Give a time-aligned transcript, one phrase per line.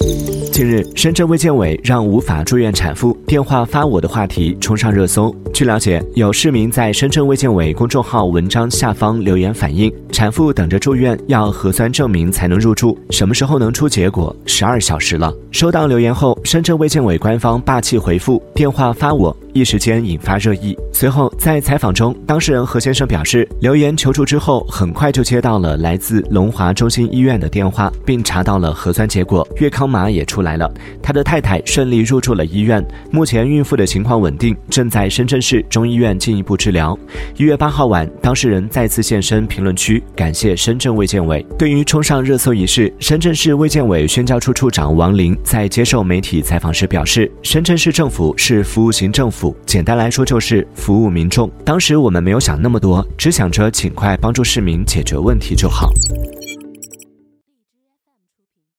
[0.00, 5.34] 近日，深圳卫健委让无法住院产妇电话发我的话题冲上热搜。
[5.52, 14.34] 据了解，有市民在深圳卫健委公众号文章下方留言反映，产妇等着住院要核酸证明才能入住，什么时候能出结果？
[14.46, 15.32] 十二小时了。
[15.50, 20.76] 收到留言后，深圳卫健委官方霸气回复：“电话发我。”一时间引发热议。
[20.92, 30.70] 随后在采访中，当事人何先生表示，留言求助之后，很快就接到了来自龙华中心医院的电话，并查到了核酸结果，粤康码也出来了。
[31.02, 36.98] 他的太太顺利入住了医院，目前孕妇的情况稳定，正在深圳市中医院进一步治疗。
[37.36, 41.44] 一月八号晚，当事人再次现身评论区，感谢深圳卫健委。
[41.58, 49.39] 对于冲上热搜一事，深圳市卫健委宣教处处长王林在接受媒体采访时表示，深圳市政府是服务型政府。
[49.64, 51.50] 简单来说就是服务民众。
[51.64, 55.90] 当时我们没有想那么多，只想着尽快帮助市民解决问题就好。